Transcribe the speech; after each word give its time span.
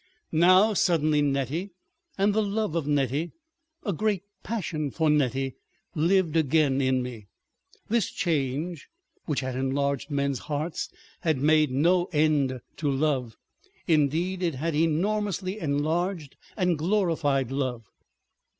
Now 0.31 0.73
suddenly 0.73 1.21
Nettie, 1.21 1.73
and 2.17 2.33
the 2.33 2.41
love 2.41 2.75
of 2.75 2.87
Nettie, 2.87 3.33
a 3.83 3.93
great 3.93 4.23
passion 4.41 4.89
for 4.89 5.11
Nettie, 5.11 5.57
lived 5.93 6.35
again 6.35 6.81
in 6.81 7.03
me. 7.03 7.27
This 7.87 8.09
change 8.09 8.89
which 9.25 9.41
had 9.41 9.55
enlarged 9.55 10.09
men's 10.09 10.39
hearts 10.39 10.89
had 11.19 11.37
made 11.37 11.69
no 11.69 12.05
end 12.05 12.61
to 12.77 12.89
love. 12.89 13.37
Indeed, 13.85 14.41
it 14.41 14.55
had 14.55 14.73
enormously 14.73 15.59
enlarged 15.59 16.35
and 16.57 16.79
glorified 16.79 17.51
love. 17.51 17.83